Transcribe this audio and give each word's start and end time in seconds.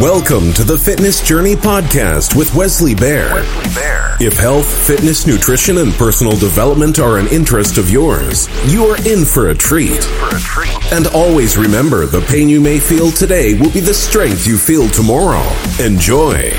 Welcome 0.00 0.54
to 0.54 0.64
the 0.64 0.78
Fitness 0.78 1.20
Journey 1.20 1.54
Podcast 1.54 2.34
with 2.34 2.54
Westley 2.54 2.94
Baer. 2.94 3.34
Westley 3.34 3.74
Baer. 3.74 4.16
If 4.18 4.38
health, 4.38 4.66
fitness, 4.86 5.26
nutrition, 5.26 5.76
and 5.76 5.92
personal 5.92 6.38
development 6.38 6.98
are 6.98 7.18
an 7.18 7.26
interest 7.28 7.76
of 7.76 7.90
yours, 7.90 8.48
you 8.72 8.86
are 8.86 8.96
in 9.06 9.26
for 9.26 9.50
a 9.50 9.54
treat. 9.54 10.02
For 10.02 10.36
a 10.36 10.40
treat. 10.40 10.92
And 10.92 11.06
always 11.08 11.58
remember 11.58 12.06
the 12.06 12.22
pain 12.22 12.48
you 12.48 12.62
may 12.62 12.78
feel 12.78 13.10
today 13.10 13.60
will 13.60 13.72
be 13.72 13.80
the 13.80 13.92
strength 13.92 14.46
you 14.46 14.56
feel 14.56 14.88
tomorrow. 14.88 15.46
Enjoy. 15.84 16.50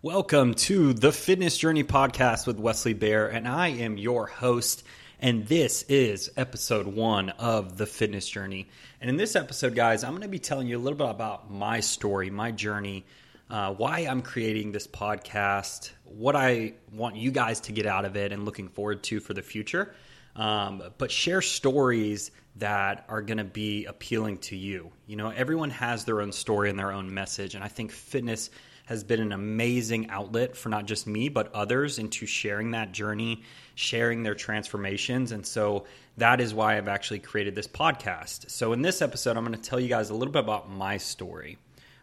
Welcome 0.00 0.54
to 0.54 0.92
the 0.92 1.10
Fitness 1.10 1.58
Journey 1.58 1.82
Podcast 1.82 2.46
with 2.46 2.56
Westley 2.56 2.94
Baer, 2.94 3.26
and 3.26 3.48
I 3.48 3.70
am 3.70 3.98
your 3.98 4.28
host. 4.28 4.84
And 5.18 5.44
this 5.48 5.82
is 5.88 6.30
episode 6.36 6.86
one 6.86 7.30
of 7.30 7.76
the 7.76 7.84
Fitness 7.84 8.28
Journey. 8.28 8.68
And 9.00 9.10
in 9.10 9.16
this 9.16 9.34
episode, 9.34 9.74
guys, 9.74 10.04
I'm 10.04 10.12
going 10.12 10.22
to 10.22 10.28
be 10.28 10.38
telling 10.38 10.68
you 10.68 10.78
a 10.78 10.78
little 10.78 10.96
bit 10.96 11.10
about 11.10 11.50
my 11.50 11.80
story, 11.80 12.30
my 12.30 12.52
journey, 12.52 13.06
uh, 13.50 13.74
why 13.74 14.06
I'm 14.08 14.22
creating 14.22 14.70
this 14.70 14.86
podcast, 14.86 15.90
what 16.04 16.36
I 16.36 16.74
want 16.92 17.16
you 17.16 17.32
guys 17.32 17.58
to 17.62 17.72
get 17.72 17.84
out 17.84 18.04
of 18.04 18.16
it, 18.16 18.30
and 18.30 18.44
looking 18.44 18.68
forward 18.68 19.02
to 19.02 19.18
for 19.18 19.34
the 19.34 19.42
future. 19.42 19.92
Um, 20.38 20.82
but 20.96 21.10
share 21.10 21.42
stories 21.42 22.30
that 22.56 23.04
are 23.08 23.22
going 23.22 23.38
to 23.38 23.44
be 23.44 23.84
appealing 23.84 24.38
to 24.38 24.56
you. 24.56 24.90
You 25.06 25.16
know, 25.16 25.30
everyone 25.30 25.70
has 25.70 26.04
their 26.04 26.20
own 26.20 26.32
story 26.32 26.70
and 26.70 26.78
their 26.78 26.92
own 26.92 27.12
message, 27.12 27.54
and 27.54 27.62
I 27.62 27.68
think 27.68 27.92
fitness 27.92 28.48
has 28.86 29.04
been 29.04 29.20
an 29.20 29.32
amazing 29.32 30.08
outlet 30.08 30.56
for 30.56 30.70
not 30.70 30.86
just 30.86 31.06
me, 31.06 31.28
but 31.28 31.52
others 31.54 31.98
into 31.98 32.24
sharing 32.24 32.70
that 32.70 32.90
journey, 32.90 33.42
sharing 33.74 34.22
their 34.22 34.34
transformations. 34.34 35.30
And 35.30 35.46
so 35.46 35.84
that 36.16 36.40
is 36.40 36.54
why 36.54 36.78
I've 36.78 36.88
actually 36.88 37.18
created 37.18 37.54
this 37.54 37.66
podcast. 37.66 38.50
So 38.50 38.72
in 38.72 38.80
this 38.80 39.02
episode, 39.02 39.36
I'm 39.36 39.44
going 39.44 39.60
to 39.60 39.62
tell 39.62 39.78
you 39.78 39.88
guys 39.88 40.08
a 40.08 40.14
little 40.14 40.32
bit 40.32 40.42
about 40.42 40.70
my 40.70 40.96
story, 40.96 41.58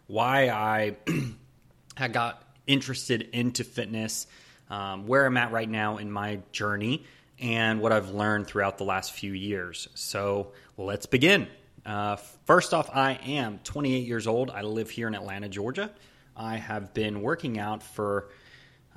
why 0.05 0.49
I 0.49 0.95
had 1.95 2.13
got 2.13 2.43
interested 2.67 3.29
into 3.33 3.63
fitness, 3.63 4.27
um, 4.69 5.07
where 5.07 5.25
I'm 5.25 5.37
at 5.37 5.51
right 5.51 5.69
now 5.69 5.97
in 5.97 6.11
my 6.11 6.39
journey, 6.51 7.03
and 7.39 7.81
what 7.81 7.91
I've 7.91 8.11
learned 8.11 8.47
throughout 8.47 8.77
the 8.77 8.83
last 8.83 9.11
few 9.11 9.33
years. 9.33 9.87
So 9.93 10.53
let's 10.77 11.05
begin. 11.05 11.47
Uh, 11.85 12.15
first 12.45 12.73
off, 12.73 12.89
I 12.93 13.13
am 13.25 13.59
28 13.63 14.05
years 14.05 14.27
old. 14.27 14.49
I 14.49 14.61
live 14.61 14.89
here 14.89 15.07
in 15.07 15.15
Atlanta, 15.15 15.49
Georgia. 15.49 15.91
I 16.35 16.57
have 16.57 16.93
been 16.93 17.21
working 17.21 17.59
out 17.59 17.83
for 17.83 18.29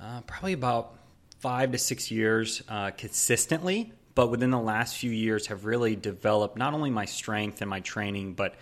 uh, 0.00 0.22
probably 0.22 0.52
about 0.52 0.96
five 1.40 1.72
to 1.72 1.78
six 1.78 2.10
years 2.10 2.62
uh, 2.68 2.90
consistently, 2.92 3.92
but 4.14 4.28
within 4.28 4.50
the 4.50 4.58
last 4.58 4.96
few 4.96 5.10
years 5.10 5.46
have 5.48 5.64
really 5.64 5.94
developed 5.96 6.56
not 6.56 6.74
only 6.74 6.90
my 6.90 7.04
strength 7.04 7.60
and 7.60 7.70
my 7.70 7.80
training, 7.80 8.34
but 8.34 8.54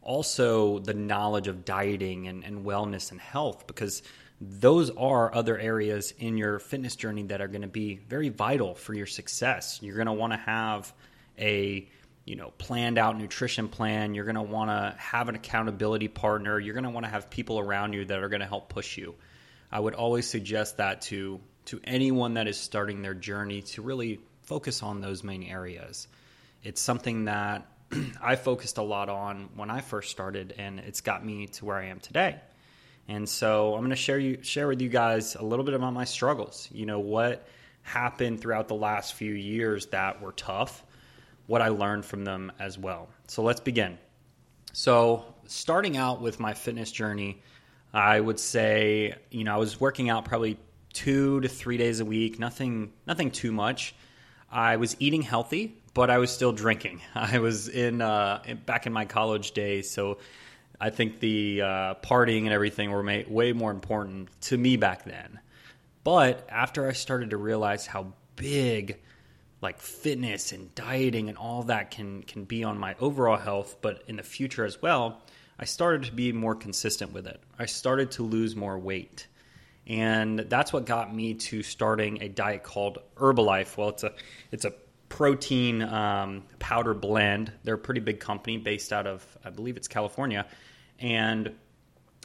also 0.00 0.78
the 0.78 0.94
knowledge 0.94 1.48
of 1.48 1.64
dieting 1.64 2.28
and, 2.28 2.44
and 2.44 2.64
wellness 2.64 3.10
and 3.10 3.20
health 3.20 3.66
because 3.66 4.02
those 4.40 4.90
are 4.90 5.34
other 5.34 5.58
areas 5.58 6.12
in 6.18 6.36
your 6.36 6.58
fitness 6.58 6.96
journey 6.96 7.22
that 7.24 7.40
are 7.40 7.48
going 7.48 7.62
to 7.62 7.68
be 7.68 7.96
very 8.08 8.28
vital 8.28 8.74
for 8.74 8.92
your 8.94 9.06
success. 9.06 9.78
You're 9.80 9.96
going 9.96 10.06
to 10.06 10.12
want 10.12 10.32
to 10.32 10.38
have 10.38 10.92
a 11.38 11.88
you 12.24 12.36
know 12.36 12.52
planned 12.58 12.98
out 12.98 13.18
nutrition 13.18 13.68
plan. 13.68 14.14
You're 14.14 14.24
going 14.24 14.34
to 14.34 14.42
want 14.42 14.70
to 14.70 14.94
have 14.98 15.28
an 15.28 15.34
accountability 15.34 16.08
partner. 16.08 16.58
You're 16.58 16.74
going 16.74 16.84
to 16.84 16.90
want 16.90 17.06
to 17.06 17.10
have 17.10 17.30
people 17.30 17.58
around 17.58 17.92
you 17.92 18.04
that 18.04 18.18
are 18.18 18.28
going 18.28 18.40
to 18.40 18.46
help 18.46 18.68
push 18.68 18.96
you. 18.96 19.14
I 19.70 19.80
would 19.80 19.94
always 19.94 20.26
suggest 20.26 20.78
that 20.78 21.02
to 21.02 21.40
to 21.66 21.80
anyone 21.84 22.34
that 22.34 22.46
is 22.46 22.58
starting 22.58 23.02
their 23.02 23.14
journey 23.14 23.62
to 23.62 23.82
really 23.82 24.20
focus 24.42 24.82
on 24.82 25.00
those 25.00 25.24
main 25.24 25.44
areas. 25.44 26.06
It's 26.62 26.80
something 26.80 27.26
that 27.26 27.66
i 28.22 28.36
focused 28.36 28.78
a 28.78 28.82
lot 28.82 29.08
on 29.08 29.50
when 29.56 29.70
i 29.70 29.80
first 29.80 30.10
started 30.10 30.54
and 30.58 30.80
it's 30.80 31.00
got 31.00 31.24
me 31.24 31.46
to 31.46 31.64
where 31.64 31.76
i 31.76 31.86
am 31.86 32.00
today 32.00 32.40
and 33.08 33.28
so 33.28 33.74
i'm 33.74 33.80
going 33.80 33.90
to 33.90 33.96
share 33.96 34.18
you 34.18 34.38
share 34.42 34.68
with 34.68 34.80
you 34.80 34.88
guys 34.88 35.34
a 35.36 35.42
little 35.42 35.64
bit 35.64 35.74
about 35.74 35.92
my 35.92 36.04
struggles 36.04 36.68
you 36.72 36.86
know 36.86 36.98
what 36.98 37.46
happened 37.82 38.40
throughout 38.40 38.68
the 38.68 38.74
last 38.74 39.14
few 39.14 39.32
years 39.32 39.86
that 39.86 40.20
were 40.20 40.32
tough 40.32 40.84
what 41.46 41.62
I 41.62 41.68
learned 41.68 42.04
from 42.04 42.24
them 42.24 42.52
as 42.58 42.78
well. 42.78 43.08
So 43.28 43.42
let's 43.42 43.60
begin. 43.60 43.98
So, 44.72 45.24
starting 45.46 45.96
out 45.96 46.20
with 46.20 46.40
my 46.40 46.54
fitness 46.54 46.90
journey, 46.90 47.42
I 47.92 48.18
would 48.18 48.40
say, 48.40 49.14
you 49.30 49.44
know, 49.44 49.54
I 49.54 49.58
was 49.58 49.80
working 49.80 50.08
out 50.08 50.24
probably 50.24 50.58
2 50.94 51.40
to 51.42 51.48
3 51.48 51.76
days 51.76 52.00
a 52.00 52.04
week, 52.04 52.38
nothing 52.38 52.92
nothing 53.06 53.30
too 53.30 53.52
much. 53.52 53.94
I 54.50 54.76
was 54.76 54.96
eating 54.98 55.22
healthy, 55.22 55.76
but 55.94 56.10
I 56.10 56.18
was 56.18 56.30
still 56.32 56.52
drinking. 56.52 57.02
I 57.14 57.38
was 57.38 57.68
in 57.68 58.00
uh, 58.00 58.42
back 58.66 58.86
in 58.86 58.92
my 58.92 59.04
college 59.04 59.52
days, 59.52 59.90
so 59.90 60.18
I 60.84 60.90
think 60.90 61.18
the 61.18 61.62
uh, 61.62 61.94
partying 62.02 62.42
and 62.42 62.50
everything 62.50 62.90
were 62.90 63.02
way 63.26 63.54
more 63.54 63.70
important 63.70 64.28
to 64.42 64.58
me 64.58 64.76
back 64.76 65.06
then. 65.06 65.40
But 66.04 66.46
after 66.50 66.86
I 66.86 66.92
started 66.92 67.30
to 67.30 67.38
realize 67.38 67.86
how 67.86 68.12
big 68.36 69.00
like 69.62 69.78
fitness 69.78 70.52
and 70.52 70.74
dieting 70.74 71.30
and 71.30 71.38
all 71.38 71.62
that 71.62 71.90
can 71.90 72.22
can 72.24 72.44
be 72.44 72.64
on 72.64 72.76
my 72.76 72.96
overall 73.00 73.38
health, 73.38 73.76
but 73.80 74.02
in 74.08 74.16
the 74.16 74.22
future 74.22 74.66
as 74.66 74.82
well, 74.82 75.22
I 75.58 75.64
started 75.64 76.02
to 76.02 76.12
be 76.12 76.32
more 76.32 76.54
consistent 76.54 77.14
with 77.14 77.26
it. 77.26 77.40
I 77.58 77.64
started 77.64 78.10
to 78.10 78.22
lose 78.22 78.54
more 78.54 78.78
weight. 78.78 79.26
And 79.86 80.40
that's 80.40 80.70
what 80.70 80.84
got 80.84 81.14
me 81.14 81.32
to 81.32 81.62
starting 81.62 82.22
a 82.22 82.28
diet 82.28 82.62
called 82.62 82.98
Herbalife. 83.16 83.78
Well, 83.78 83.88
it's 83.88 84.04
a 84.04 84.12
it's 84.52 84.66
a 84.66 84.74
protein 85.08 85.80
um, 85.80 86.42
powder 86.58 86.92
blend. 86.92 87.52
They're 87.62 87.76
a 87.76 87.78
pretty 87.78 88.00
big 88.00 88.20
company 88.20 88.58
based 88.58 88.92
out 88.92 89.06
of 89.06 89.24
I 89.42 89.48
believe 89.48 89.78
it's 89.78 89.88
California, 89.88 90.44
and 90.98 91.54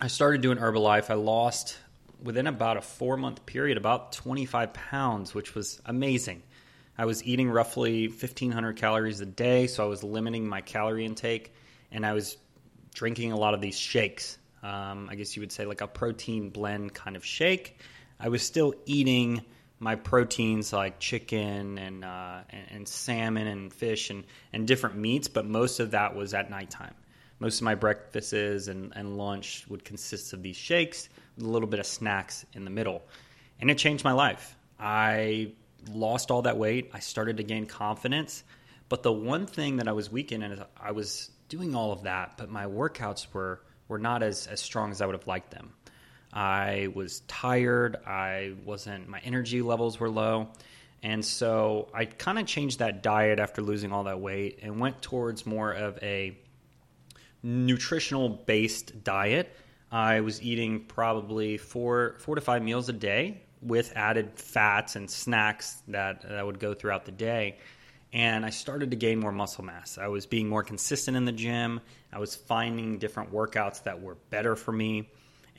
I 0.02 0.07
started 0.07 0.41
doing 0.41 0.57
Herbalife. 0.57 1.09
I 1.09 1.16
lost 1.16 1.78
within 2.22 2.47
about 2.47 2.78
a 2.78 2.81
four 2.81 3.18
month 3.18 3.46
period 3.46 3.78
about 3.78 4.12
25 4.13 4.74
pounds, 4.74 5.34
which 5.34 5.56
was 5.56 5.81
amazing. 5.85 6.44
I 6.97 7.06
was 7.06 7.24
eating 7.24 7.50
roughly 7.50 8.08
1,500 8.08 8.75
calories 8.75 9.22
a 9.22 9.25
day, 9.25 9.68
so 9.68 9.85
I 9.85 9.88
was 9.88 10.03
limiting 10.03 10.47
my 10.47 10.59
calorie 10.59 11.06
intake, 11.06 11.53
and 11.91 12.06
I 12.06 12.12
was 12.13 12.38
drinking 12.94 13.31
a 13.31 13.38
lot 13.38 13.53
of 13.53 13.62
these 13.62 13.78
shakes. 13.78 14.38
Um, 14.62 15.08
I 15.09 15.16
guess 15.16 15.35
you 15.35 15.41
would 15.41 15.53
say 15.53 15.66
like 15.66 15.79
a 15.79 15.88
protein 15.88 16.50
blend 16.50 16.94
kind 16.94 17.16
of 17.16 17.24
shake. 17.24 17.79
I 18.19 18.28
was 18.28 18.41
still 18.41 18.74
eating 18.85 19.46
my 19.79 19.96
proteins 19.96 20.74
like 20.74 21.00
chicken 21.00 21.78
and, 21.78 22.03
uh, 22.03 22.40
and, 22.50 22.66
and 22.72 22.88
salmon 22.88 23.47
and 23.47 23.74
fish 23.74 24.09
and, 24.09 24.25
and 24.52 24.68
different 24.68 24.97
meats, 24.97 25.29
but 25.29 25.46
most 25.46 25.79
of 25.79 25.91
that 25.91 26.16
was 26.16 26.34
at 26.34 26.50
nighttime. 26.50 26.94
Most 27.40 27.60
of 27.60 27.64
my 27.64 27.76
breakfasts 27.76 28.68
and, 28.68 28.94
and 28.96 29.18
lunch 29.18 29.66
would 29.70 29.86
consist 29.86 30.34
of 30.34 30.44
these 30.44 30.58
shakes 30.58 31.10
with 31.36 31.46
a 31.46 31.50
little 31.50 31.68
bit 31.68 31.80
of 31.80 31.86
snacks 31.86 32.46
in 32.54 32.66
the 32.66 32.72
middle. 32.72 33.02
And 33.60 33.72
it 33.72 33.78
changed 33.78 34.04
my 34.04 34.12
life. 34.12 34.56
I 34.80 35.54
lost 35.92 36.32
all 36.32 36.44
that 36.44 36.58
weight. 36.58 36.92
I 36.94 37.00
started 37.00 37.38
to 37.38 37.44
gain 37.44 37.66
confidence. 37.66 38.44
But 38.90 39.04
the 39.04 39.12
one 39.12 39.46
thing 39.46 39.78
that 39.78 39.88
I 39.88 39.92
was 39.92 40.12
weak 40.12 40.32
in 40.32 40.42
is 40.42 40.60
I 40.80 40.92
was 40.92 41.30
doing 41.48 41.76
all 41.76 41.92
of 41.92 42.04
that, 42.04 42.38
but 42.38 42.50
my 42.50 42.66
workouts 42.66 43.28
were 43.34 43.62
were 43.88 44.00
not 44.00 44.24
as 44.24 44.48
as 44.48 44.60
strong 44.60 44.92
as 44.92 45.02
I 45.02 45.06
would 45.06 45.16
have 45.16 45.28
liked 45.28 45.52
them. 45.52 45.74
I 46.34 46.90
was 46.94 47.22
tired. 47.22 47.98
I 48.06 48.54
wasn't. 48.66 49.08
My 49.08 49.20
energy 49.20 49.62
levels 49.62 50.00
were 50.00 50.10
low, 50.10 50.50
and 51.02 51.24
so 51.24 51.90
I 51.94 52.06
kind 52.06 52.40
of 52.40 52.46
changed 52.46 52.80
that 52.80 53.04
diet 53.04 53.40
after 53.40 53.62
losing 53.62 53.92
all 53.92 54.06
that 54.06 54.20
weight 54.20 54.60
and 54.62 54.80
went 54.80 55.02
towards 55.02 55.46
more 55.46 55.72
of 55.72 55.98
a 56.04 56.38
nutritional 57.44 58.30
based 58.30 59.04
diet. 59.04 59.56
I 59.92 60.22
was 60.22 60.42
eating 60.42 60.86
probably 60.86 61.58
four 61.58 62.16
four 62.20 62.36
to 62.36 62.41
five 62.41 62.62
meals 62.62 62.90
a 62.90 62.94
day 62.94 63.41
with 63.62 63.94
added 63.96 64.40
fats 64.40 64.96
and 64.96 65.09
snacks 65.09 65.82
that, 65.88 66.22
that 66.28 66.46
would 66.46 66.59
go 66.59 66.74
throughout 66.74 67.06
the 67.06 67.12
day. 67.12 67.58
And 68.12 68.46
I 68.46 68.50
started 68.50 68.91
to 68.91 68.97
gain 68.97 69.20
more 69.20 69.32
muscle 69.32 69.64
mass. 69.64 69.97
I 69.97 70.08
was 70.08 70.26
being 70.26 70.47
more 70.50 70.64
consistent 70.64 71.16
in 71.16 71.26
the 71.26 71.32
gym. 71.32 71.80
I 72.12 72.20
was 72.20 72.36
finding 72.36 72.97
different 72.97 73.32
workouts 73.32 73.84
that 73.84 74.02
were 74.02 74.16
better 74.30 74.56
for 74.56 74.72
me. 74.72 75.09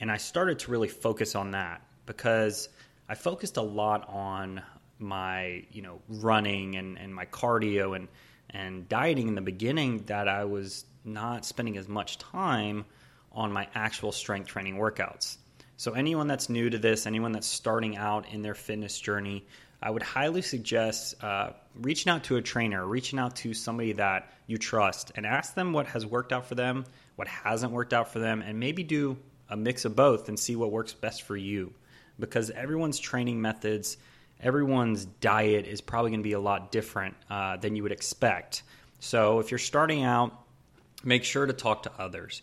And 0.00 0.11
I 0.11 0.17
started 0.17 0.61
to 0.61 0.71
really 0.71 0.88
focus 0.88 1.35
on 1.35 1.53
that 1.53 1.83
because 2.06 2.69
I 3.09 3.15
focused 3.15 3.56
a 3.56 3.62
lot 3.62 4.09
on 4.09 4.62
my, 4.99 5.65
you 5.71 5.83
know, 5.83 6.00
running 6.09 6.76
and, 6.76 6.99
and 6.99 7.15
my 7.15 7.26
cardio 7.26 7.94
and, 7.94 8.09
and 8.49 8.88
dieting 8.88 9.29
in 9.29 9.35
the 9.35 9.43
beginning 9.43 10.05
that 10.06 10.26
I 10.26 10.44
was 10.44 10.85
not 11.05 11.44
spending 11.44 11.76
as 11.76 11.88
much 11.88 12.19
time 12.19 12.85
on 13.32 13.52
my 13.52 13.69
actual 13.75 14.12
strength 14.12 14.49
training 14.49 14.76
workouts. 14.76 15.37
So, 15.76 15.93
anyone 15.93 16.26
that's 16.26 16.49
new 16.49 16.69
to 16.69 16.79
this, 16.79 17.06
anyone 17.06 17.32
that's 17.32 17.47
starting 17.47 17.97
out 17.97 18.26
in 18.32 18.43
their 18.43 18.55
fitness 18.55 18.99
journey, 19.00 19.47
I 19.82 19.91
would 19.91 20.02
highly 20.02 20.43
suggest 20.43 21.23
uh, 21.25 21.52
reaching 21.75 22.12
out 22.12 22.25
to 22.25 22.37
a 22.37 22.43
trainer, 22.43 22.87
reaching 22.87 23.19
out 23.19 23.37
to 23.37 23.55
somebody 23.55 23.93
that 23.93 24.31
you 24.47 24.58
trust, 24.58 25.12
and 25.14 25.25
ask 25.25 25.55
them 25.55 25.73
what 25.73 25.87
has 25.87 26.05
worked 26.05 26.32
out 26.32 26.47
for 26.47 26.55
them, 26.55 26.85
what 27.17 27.29
hasn't 27.29 27.73
worked 27.73 27.94
out 27.94 28.12
for 28.12 28.19
them, 28.19 28.43
and 28.43 28.61
maybe 28.61 28.82
do 28.82 29.17
a 29.49 29.56
mix 29.56 29.85
of 29.85 29.97
both 29.97 30.29
and 30.29 30.38
see 30.38 30.55
what 30.55 30.70
works 30.70 30.93
best 30.93 31.23
for 31.23 31.37
you. 31.37 31.73
because 32.19 32.50
everyone's 32.50 32.99
training 32.99 33.41
methods, 33.41 33.97
everyone's 34.43 35.06
diet 35.06 35.67
is 35.67 35.81
probably 35.81 36.11
going 36.11 36.20
to 36.20 36.25
be 36.25 36.35
a 36.35 36.41
lot 36.41 36.70
different 36.70 37.17
uh, 37.31 37.56
than 37.56 37.76
you 37.76 37.82
would 37.82 37.93
expect. 37.93 38.62
So 39.00 39.41
if 39.41 39.50
you're 39.50 39.58
starting 39.58 40.02
out, 40.02 40.38
make 41.05 41.25
sure 41.25 41.47
to 41.47 41.52
talk 41.52 41.85
to 41.85 41.93
others. 41.99 42.43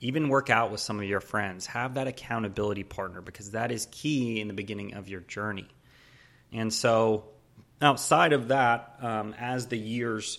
Even 0.00 0.28
work 0.28 0.50
out 0.50 0.70
with 0.70 0.80
some 0.80 0.98
of 0.98 1.04
your 1.04 1.20
friends. 1.20 1.66
Have 1.66 1.94
that 1.94 2.06
accountability 2.06 2.84
partner 2.84 3.20
because 3.20 3.52
that 3.52 3.70
is 3.70 3.86
key 3.90 4.40
in 4.40 4.48
the 4.48 4.54
beginning 4.54 4.94
of 4.94 5.08
your 5.08 5.20
journey. 5.20 5.68
And 6.52 6.72
so, 6.72 7.24
outside 7.80 8.32
of 8.32 8.48
that, 8.48 8.96
um, 9.00 9.34
as 9.38 9.66
the 9.66 9.78
years, 9.78 10.38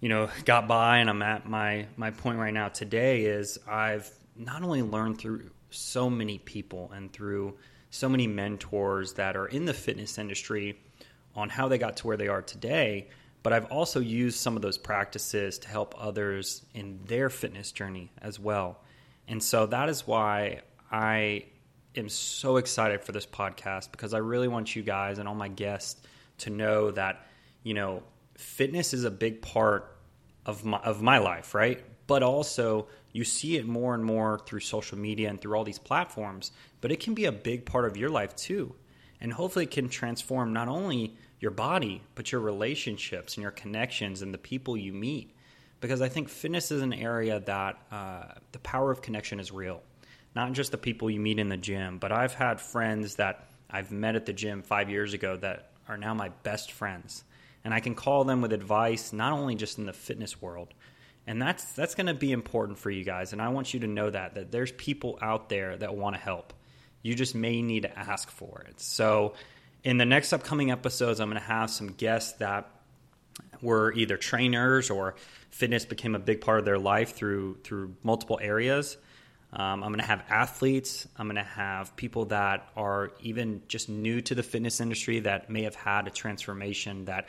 you 0.00 0.08
know, 0.08 0.28
got 0.44 0.66
by, 0.68 0.98
and 0.98 1.10
I'm 1.10 1.22
at 1.22 1.48
my 1.48 1.86
my 1.96 2.10
point 2.10 2.38
right 2.38 2.54
now 2.54 2.68
today 2.68 3.24
is 3.24 3.58
I've 3.68 4.10
not 4.36 4.62
only 4.62 4.82
learned 4.82 5.18
through 5.18 5.50
so 5.70 6.08
many 6.08 6.38
people 6.38 6.90
and 6.94 7.12
through 7.12 7.56
so 7.90 8.08
many 8.08 8.26
mentors 8.26 9.14
that 9.14 9.36
are 9.36 9.46
in 9.46 9.64
the 9.64 9.74
fitness 9.74 10.18
industry 10.18 10.78
on 11.34 11.48
how 11.48 11.68
they 11.68 11.78
got 11.78 11.98
to 11.98 12.06
where 12.06 12.16
they 12.16 12.28
are 12.28 12.42
today, 12.42 13.08
but 13.46 13.52
I've 13.52 13.66
also 13.66 14.00
used 14.00 14.40
some 14.40 14.56
of 14.56 14.62
those 14.62 14.76
practices 14.76 15.60
to 15.60 15.68
help 15.68 15.94
others 15.96 16.66
in 16.74 16.98
their 17.04 17.30
fitness 17.30 17.70
journey 17.70 18.10
as 18.20 18.40
well. 18.40 18.80
And 19.28 19.40
so 19.40 19.66
that 19.66 19.88
is 19.88 20.04
why 20.04 20.62
I 20.90 21.44
am 21.94 22.08
so 22.08 22.56
excited 22.56 23.04
for 23.04 23.12
this 23.12 23.24
podcast 23.24 23.92
because 23.92 24.14
I 24.14 24.18
really 24.18 24.48
want 24.48 24.74
you 24.74 24.82
guys 24.82 25.20
and 25.20 25.28
all 25.28 25.36
my 25.36 25.46
guests 25.46 26.02
to 26.38 26.50
know 26.50 26.90
that, 26.90 27.24
you 27.62 27.72
know, 27.74 28.02
fitness 28.34 28.92
is 28.92 29.04
a 29.04 29.12
big 29.12 29.42
part 29.42 29.96
of 30.44 30.64
my 30.64 30.78
of 30.78 31.00
my 31.00 31.18
life, 31.18 31.54
right? 31.54 31.84
But 32.08 32.24
also 32.24 32.88
you 33.12 33.22
see 33.22 33.58
it 33.58 33.64
more 33.64 33.94
and 33.94 34.04
more 34.04 34.40
through 34.44 34.58
social 34.58 34.98
media 34.98 35.30
and 35.30 35.40
through 35.40 35.56
all 35.56 35.62
these 35.62 35.78
platforms, 35.78 36.50
but 36.80 36.90
it 36.90 36.98
can 36.98 37.14
be 37.14 37.26
a 37.26 37.32
big 37.32 37.64
part 37.64 37.84
of 37.84 37.96
your 37.96 38.10
life 38.10 38.34
too. 38.34 38.74
And 39.20 39.32
hopefully 39.32 39.64
it 39.64 39.70
can 39.70 39.88
transform 39.88 40.52
not 40.52 40.68
only 40.68 41.16
your 41.40 41.50
body, 41.50 42.02
but 42.14 42.32
your 42.32 42.40
relationships 42.40 43.36
and 43.36 43.42
your 43.42 43.50
connections 43.50 44.22
and 44.22 44.32
the 44.32 44.38
people 44.38 44.76
you 44.76 44.92
meet. 44.92 45.34
Because 45.80 46.00
I 46.00 46.08
think 46.08 46.28
fitness 46.28 46.70
is 46.70 46.82
an 46.82 46.92
area 46.92 47.40
that 47.40 47.78
uh, 47.90 48.24
the 48.52 48.58
power 48.60 48.90
of 48.90 49.02
connection 49.02 49.40
is 49.40 49.52
real. 49.52 49.82
Not 50.34 50.52
just 50.52 50.70
the 50.70 50.78
people 50.78 51.10
you 51.10 51.20
meet 51.20 51.38
in 51.38 51.48
the 51.48 51.56
gym, 51.56 51.98
but 51.98 52.12
I've 52.12 52.34
had 52.34 52.60
friends 52.60 53.16
that 53.16 53.48
I've 53.70 53.90
met 53.90 54.16
at 54.16 54.26
the 54.26 54.32
gym 54.32 54.62
five 54.62 54.90
years 54.90 55.12
ago 55.12 55.36
that 55.36 55.70
are 55.88 55.96
now 55.96 56.14
my 56.14 56.30
best 56.42 56.72
friends. 56.72 57.24
And 57.64 57.74
I 57.74 57.80
can 57.80 57.94
call 57.94 58.24
them 58.24 58.42
with 58.42 58.52
advice, 58.52 59.12
not 59.12 59.32
only 59.32 59.54
just 59.54 59.78
in 59.78 59.86
the 59.86 59.92
fitness 59.92 60.40
world, 60.40 60.72
and 61.26 61.42
that's 61.42 61.64
that's 61.72 61.94
going 61.94 62.06
to 62.06 62.14
be 62.14 62.32
important 62.32 62.78
for 62.78 62.90
you 62.90 63.04
guys 63.04 63.32
and 63.32 63.42
i 63.42 63.48
want 63.48 63.74
you 63.74 63.80
to 63.80 63.86
know 63.86 64.08
that 64.08 64.34
that 64.34 64.52
there's 64.52 64.72
people 64.72 65.18
out 65.20 65.48
there 65.48 65.76
that 65.76 65.94
want 65.94 66.14
to 66.14 66.20
help 66.20 66.52
you 67.06 67.14
just 67.14 67.34
may 67.34 67.62
need 67.62 67.82
to 67.82 67.98
ask 67.98 68.30
for 68.30 68.64
it 68.68 68.80
so 68.80 69.34
in 69.84 69.96
the 69.96 70.04
next 70.04 70.32
upcoming 70.32 70.70
episodes 70.70 71.20
i'm 71.20 71.30
going 71.30 71.40
to 71.40 71.46
have 71.46 71.70
some 71.70 71.88
guests 71.88 72.32
that 72.38 72.68
were 73.62 73.92
either 73.92 74.16
trainers 74.16 74.90
or 74.90 75.14
fitness 75.50 75.84
became 75.84 76.14
a 76.14 76.18
big 76.18 76.40
part 76.40 76.58
of 76.58 76.64
their 76.64 76.78
life 76.78 77.14
through 77.14 77.56
through 77.62 77.94
multiple 78.02 78.38
areas 78.42 78.96
um, 79.52 79.82
i'm 79.82 79.90
going 79.90 80.00
to 80.00 80.04
have 80.04 80.22
athletes 80.28 81.06
i'm 81.16 81.26
going 81.26 81.36
to 81.36 81.42
have 81.42 81.94
people 81.96 82.26
that 82.26 82.68
are 82.76 83.12
even 83.20 83.62
just 83.68 83.88
new 83.88 84.20
to 84.20 84.34
the 84.34 84.42
fitness 84.42 84.80
industry 84.80 85.20
that 85.20 85.48
may 85.48 85.62
have 85.62 85.76
had 85.76 86.06
a 86.06 86.10
transformation 86.10 87.04
that 87.04 87.28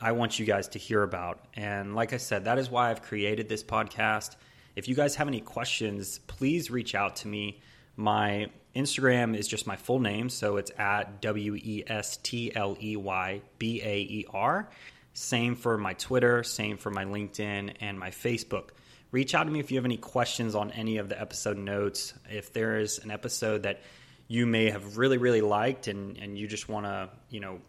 I 0.00 0.12
want 0.12 0.38
you 0.38 0.44
guys 0.44 0.68
to 0.68 0.78
hear 0.78 1.02
about. 1.02 1.46
And 1.54 1.94
like 1.94 2.12
I 2.12 2.18
said, 2.18 2.44
that 2.44 2.58
is 2.58 2.68
why 2.68 2.90
I've 2.90 3.00
created 3.00 3.48
this 3.48 3.62
podcast. 3.62 4.36
If 4.76 4.88
you 4.88 4.94
guys 4.94 5.14
have 5.16 5.28
any 5.28 5.40
questions, 5.40 6.18
please 6.26 6.70
reach 6.70 6.94
out 6.94 7.16
to 7.16 7.28
me. 7.28 7.62
My 7.96 8.48
Instagram 8.74 9.36
is 9.36 9.46
just 9.46 9.66
my 9.66 9.76
full 9.76 10.00
name, 10.00 10.28
so 10.28 10.56
it's 10.56 10.72
at 10.76 11.20
W 11.20 11.54
E 11.54 11.84
S 11.86 12.16
T 12.18 12.54
L 12.54 12.76
E 12.80 12.96
Y 12.96 13.40
B 13.58 13.80
A 13.82 13.98
E 13.98 14.26
R. 14.32 14.68
Same 15.12 15.54
for 15.54 15.78
my 15.78 15.94
Twitter, 15.94 16.42
same 16.42 16.76
for 16.76 16.90
my 16.90 17.04
LinkedIn 17.04 17.76
and 17.80 17.98
my 17.98 18.10
Facebook. 18.10 18.70
Reach 19.12 19.32
out 19.34 19.44
to 19.44 19.50
me 19.50 19.60
if 19.60 19.70
you 19.70 19.78
have 19.78 19.84
any 19.84 19.96
questions 19.96 20.56
on 20.56 20.72
any 20.72 20.96
of 20.96 21.08
the 21.08 21.20
episode 21.20 21.56
notes. 21.56 22.14
If 22.28 22.52
there 22.52 22.80
is 22.80 22.98
an 22.98 23.12
episode 23.12 23.62
that 23.62 23.80
you 24.26 24.44
may 24.44 24.70
have 24.70 24.96
really, 24.96 25.18
really 25.18 25.40
liked 25.40 25.86
and, 25.86 26.18
and 26.18 26.36
you 26.36 26.48
just 26.48 26.68
want 26.68 26.86
to, 26.86 27.10
you 27.30 27.38
know, 27.38 27.60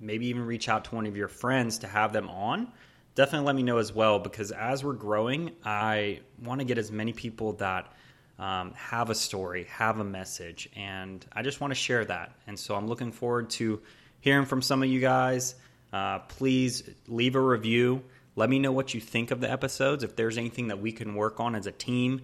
maybe 0.00 0.26
even 0.26 0.44
reach 0.44 0.68
out 0.68 0.86
to 0.86 0.94
one 0.96 1.06
of 1.06 1.16
your 1.16 1.28
friends 1.28 1.78
to 1.78 1.86
have 1.86 2.12
them 2.12 2.28
on, 2.28 2.72
definitely 3.14 3.46
let 3.46 3.54
me 3.54 3.62
know 3.62 3.78
as 3.78 3.92
well 3.92 4.18
because 4.18 4.50
as 4.50 4.82
we're 4.82 4.92
growing, 4.92 5.52
I 5.64 6.20
want 6.42 6.60
to 6.60 6.64
get 6.64 6.78
as 6.78 6.90
many 6.90 7.12
people 7.12 7.52
that 7.54 7.92
um, 8.38 8.72
have 8.74 9.10
a 9.10 9.14
story, 9.14 9.64
have 9.70 9.98
a 9.98 10.04
message, 10.04 10.68
and 10.76 11.24
I 11.32 11.42
just 11.42 11.60
want 11.60 11.72
to 11.72 11.74
share 11.74 12.04
that. 12.04 12.32
And 12.46 12.58
so 12.58 12.74
I'm 12.74 12.86
looking 12.86 13.12
forward 13.12 13.50
to 13.50 13.80
hearing 14.20 14.46
from 14.46 14.62
some 14.62 14.82
of 14.82 14.88
you 14.88 15.00
guys. 15.00 15.54
Uh, 15.92 16.20
please 16.20 16.88
leave 17.06 17.34
a 17.34 17.40
review. 17.40 18.02
Let 18.36 18.48
me 18.48 18.58
know 18.58 18.72
what 18.72 18.94
you 18.94 19.00
think 19.00 19.30
of 19.30 19.40
the 19.40 19.50
episodes. 19.50 20.04
If 20.04 20.14
there's 20.14 20.38
anything 20.38 20.68
that 20.68 20.80
we 20.80 20.92
can 20.92 21.14
work 21.14 21.40
on 21.40 21.54
as 21.54 21.66
a 21.66 21.72
team, 21.72 22.22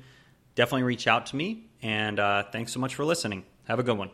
definitely 0.55 0.85
reach 0.85 1.09
out 1.09 1.27
to 1.27 1.37
me. 1.37 1.65
And 1.83 2.21
uh, 2.21 2.45
thanks 2.45 2.73
so 2.73 2.81
much 2.81 2.95
for 2.95 3.05
listening. 3.05 3.45
Have 3.65 3.79
a 3.79 3.83
good 3.83 3.99
one. 3.99 4.11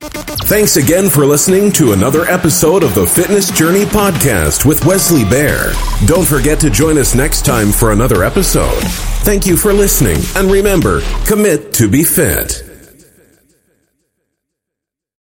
Thanks 0.00 0.76
again 0.76 1.08
for 1.08 1.24
listening 1.24 1.72
to 1.72 1.92
another 1.92 2.24
episode 2.26 2.82
of 2.82 2.94
the 2.94 3.06
Fitness 3.06 3.50
Journey 3.50 3.84
Podcast 3.84 4.64
with 4.64 4.84
Westley 4.84 5.24
Baer. 5.24 5.72
Don't 6.04 6.26
forget 6.26 6.60
to 6.60 6.70
join 6.70 6.98
us 6.98 7.14
next 7.14 7.44
time 7.44 7.72
for 7.72 7.92
another 7.92 8.22
episode. 8.22 8.82
Thank 9.24 9.46
you 9.46 9.56
for 9.56 9.72
listening, 9.72 10.18
and 10.36 10.50
remember, 10.50 11.00
commit 11.26 11.72
to 11.74 11.88
be 11.88 12.04
fit. 12.04 12.65